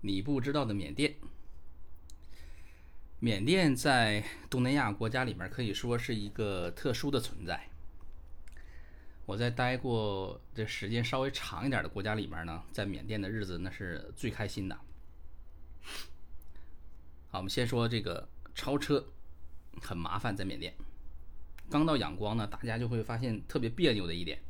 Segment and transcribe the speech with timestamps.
[0.00, 1.14] 你不知道的缅甸。
[3.20, 7.68] 缅甸在东南亚国家里面可以说是一个特殊的存在。
[9.26, 14.78] 我在待过这时间稍微长一点的国家里面呢，在缅甸的日子那是最开心的。
[17.30, 19.04] 好，我们先说这个超车
[19.82, 20.72] 很麻烦，在缅甸。
[21.68, 24.40] 刚到仰光呢，大家就会发现特别别扭的一点。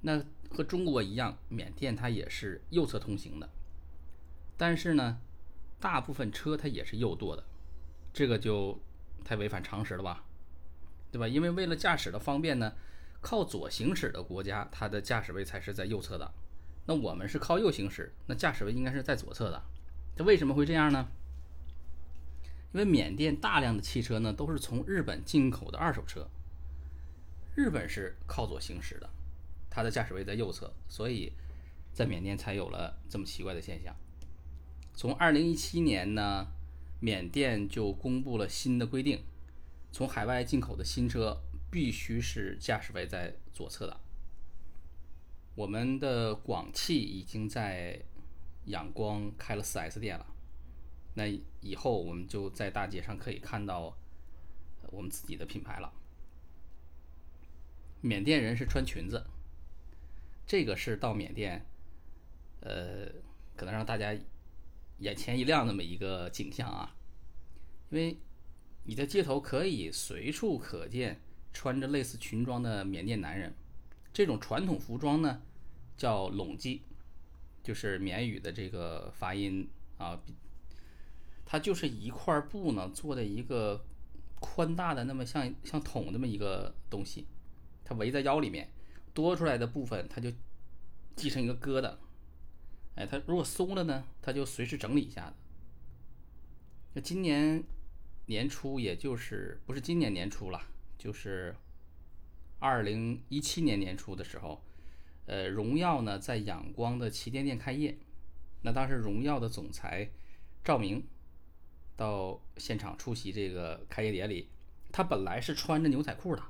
[0.00, 0.20] 那
[0.50, 3.48] 和中国一样，缅甸它也是右侧通行的，
[4.56, 5.20] 但是呢，
[5.80, 7.44] 大部分车它也是右舵的，
[8.12, 8.80] 这个就
[9.24, 10.24] 太违反常识了吧，
[11.10, 11.26] 对吧？
[11.26, 12.74] 因为为了驾驶的方便呢，
[13.20, 16.32] 靠左行驶的国家，它的驾驶位才是在右侧的。
[16.86, 19.62] 那我们是靠右行驶，那驾驶位应该是在左侧的。
[20.16, 21.08] 这为什么会这样呢？
[22.72, 26.28] 因为缅甸大量的汽车呢都是从日本进口的二手车，
[27.54, 29.08] 日本是靠左行驶的。
[29.70, 31.32] 它的驾驶位在右侧，所以
[31.92, 33.94] 在缅甸才有了这么奇怪的现象。
[34.94, 36.46] 从二零一七年呢，
[37.00, 39.24] 缅甸就公布了新的规定，
[39.90, 44.00] 从海外进口的新车必须是驾驶位在左侧的。
[45.54, 48.00] 我们的广汽已经在
[48.66, 50.26] 仰光开了 4S 店了，
[51.14, 51.26] 那
[51.60, 53.96] 以后我们就在大街上可以看到
[54.90, 55.92] 我们自己的品牌了。
[58.00, 59.26] 缅甸人是穿裙子。
[60.44, 61.64] 这个是到缅甸，
[62.60, 63.06] 呃，
[63.56, 64.14] 可能让大家
[65.02, 66.96] 眼前一亮那么一个景象啊，
[67.90, 68.16] 因为
[68.84, 71.20] 你在街头可以随处可见
[71.52, 73.52] 穿着类似裙装的缅甸男人。
[74.12, 75.42] 这种传统服装呢，
[75.96, 76.82] 叫拢基，
[77.62, 80.20] 就是缅语的这个发音啊，
[81.44, 83.84] 它就是一块布呢做的一个
[84.40, 87.26] 宽大的那么像像桶那么一个东西，
[87.84, 88.70] 它围在腰里面。
[89.14, 90.32] 多出来的部分，它就
[91.16, 91.94] 系成一个疙瘩。
[92.94, 95.34] 哎，它如果松了呢，它就随时整理一下的。
[96.94, 97.64] 那今年
[98.26, 100.60] 年初，也就是不是今年年初了，
[100.98, 101.54] 就是
[102.58, 104.62] 二零一七年年初的时候，
[105.26, 107.98] 呃，荣耀呢在仰光的旗舰店开业。
[108.62, 110.10] 那当时荣耀的总裁
[110.62, 111.06] 赵明
[111.96, 114.48] 到现场出席这个开业典礼，
[114.90, 116.42] 他本来是穿着牛仔裤的，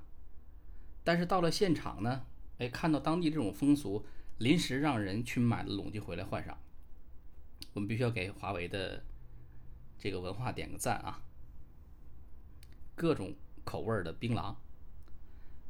[1.05, 2.27] 但是到了现场呢。
[2.59, 4.07] 哎，看到当地这种风俗，
[4.43, 6.59] 临时让人去买了拢基回来换上。
[7.75, 9.01] 我们必须要给华为的
[9.97, 11.23] 这个文化点个赞啊！
[12.97, 14.57] 各种口味的槟榔，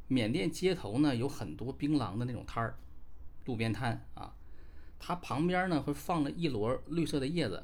[0.07, 2.75] 缅甸街头呢有很多槟榔的那种摊儿，
[3.45, 4.33] 路边摊啊，
[4.97, 7.63] 它旁边呢会放了一摞绿色的叶子，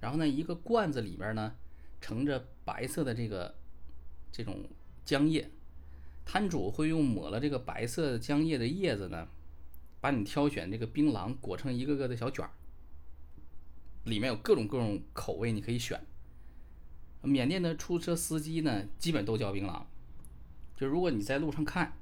[0.00, 1.56] 然后呢一个罐子里边呢
[1.98, 3.54] 盛着白色的这个
[4.30, 4.68] 这种
[5.06, 5.50] 浆液。
[6.26, 9.28] 摊主会用抹了这个白色浆液的叶子呢，
[10.06, 12.52] 把你挑选这个槟榔裹成一个个的小卷儿，
[14.04, 16.00] 里面有各种各种口味，你可以选。
[17.22, 19.82] 缅甸的出租车司机呢，基本都叫槟榔。
[20.76, 21.92] 就如果你在路上看，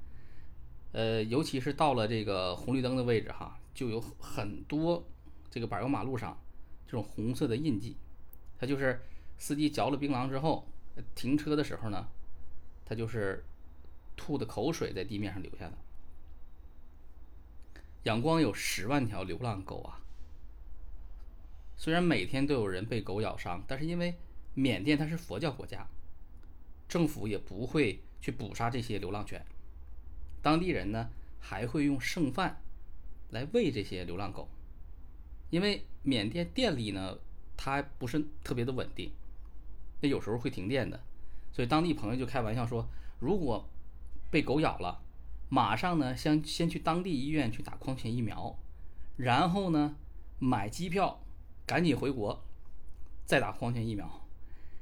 [0.91, 5.03] 呃，尤其是到了这个红绿灯的位置哈，就有很多
[5.49, 6.39] 这个柏油马路上
[6.85, 7.97] 这种红色的印记，
[8.59, 9.01] 它就是
[9.39, 10.67] 司机嚼了槟榔之后
[11.15, 12.07] 停车的时候呢，
[12.85, 13.43] 它就是。
[14.17, 15.77] 吐的口水在地面上留下的。
[18.05, 19.99] 仰光有十万条流浪狗啊，
[21.75, 24.15] 虽然每天都有人被狗咬伤，但是因为
[24.53, 25.87] 缅甸它是佛教国家，
[26.87, 29.43] 政府也不会去捕杀这些流浪犬。
[30.43, 32.61] 当地人呢还会用剩饭
[33.31, 34.47] 来喂这些流浪狗，
[35.49, 37.17] 因为缅甸电力呢
[37.57, 39.11] 它不是特别的稳定，
[40.01, 41.01] 那有时候会停电的，
[41.51, 42.87] 所以当地朋友就开玩笑说，
[43.19, 43.67] 如果
[44.29, 45.01] 被狗咬了，
[45.49, 48.57] 马上呢，先先去当地医院去打狂犬疫苗，
[49.17, 49.95] 然后呢，
[50.39, 51.23] 买机票
[51.65, 52.43] 赶紧回国，
[53.25, 54.27] 再打狂犬疫苗，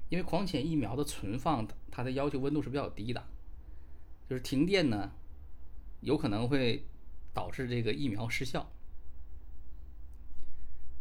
[0.09, 3.25] 因为狂犬疫苗的存放它的要求温度是比较低的，
[4.29, 5.11] 就是停电呢，
[6.01, 6.85] 有可能会
[7.33, 8.71] 导致这个疫苗失效。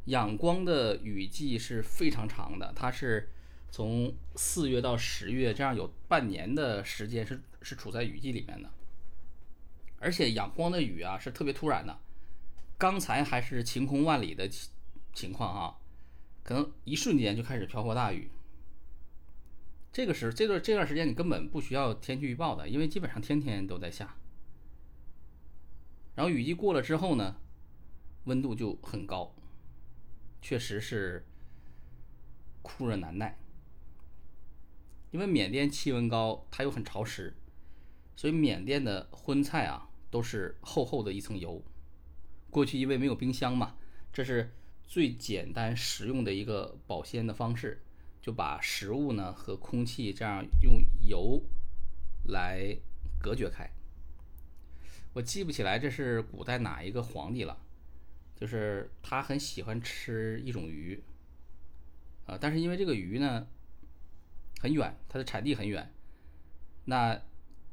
[0.06, 3.29] 仰光的雨季是非常长的，它是。
[3.75, 8.70] 从四月到十月，这样有半年的时间是是处在雨季里面的，
[10.02, 12.00] 而且仰光的雨啊是特别突然的，
[12.76, 14.69] 刚才还是晴空万里的情
[15.14, 15.78] 情况哈，
[16.43, 18.28] 可能一瞬间就开始瓢泼大雨。
[19.93, 24.16] 这个时这段这段时间你根本不需要天气预报的，因为基本上天天都在下。
[26.16, 27.37] 然后雨季过了之后呢，
[28.25, 29.32] 温度就很高，
[30.40, 31.25] 确实是
[32.60, 33.38] 酷热难耐。
[35.12, 37.37] 因为缅甸气温高，它又很潮湿，
[38.16, 41.61] 所以缅甸的荤菜啊都是厚厚的一层油。
[42.50, 43.76] 过去因为没有冰箱嘛，
[44.12, 44.53] 这是
[44.87, 47.82] 最简单实用的一个保鲜的方式，
[48.20, 51.43] 就把食物呢和空气这样用油
[52.26, 52.76] 来
[53.19, 53.69] 隔绝开。
[55.14, 57.58] 我记不起来这是古代哪一个皇帝了，
[58.37, 61.03] 就是他很喜欢吃一种鱼，
[62.26, 63.47] 啊，但是因为这个鱼呢
[64.61, 65.91] 很远，它的产地很远，
[66.85, 67.19] 那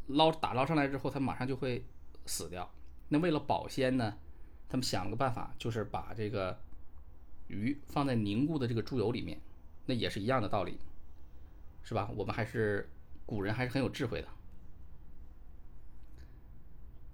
[0.08, 1.86] 捞打捞上来之后，它马上就会
[2.30, 2.72] 死掉。
[3.10, 4.18] 那为了保鲜呢，
[4.70, 6.58] 他们想了个办法，就是把这个
[7.48, 9.42] 鱼放在凝固的这个猪油里面，
[9.88, 10.78] 那也是一样的道理，
[11.82, 12.10] 是吧？
[12.16, 12.88] 我们还是
[13.26, 14.28] 古人还是很有智慧的。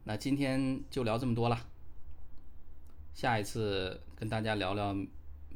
[0.04, 1.58] 那今天就聊这么多了，
[3.14, 4.96] 下一次跟大家聊聊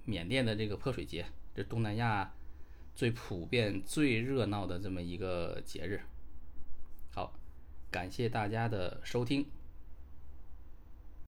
[0.05, 2.33] 缅甸的这个泼水节，这东南亚
[2.95, 6.01] 最普遍、最热闹的这么一个节日。
[7.91, 9.45] 感谢大家的收听。